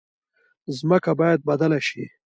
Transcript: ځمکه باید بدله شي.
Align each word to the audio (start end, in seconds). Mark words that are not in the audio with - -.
ځمکه 0.77 1.11
باید 1.19 1.39
بدله 1.49 1.79
شي. 1.87 2.03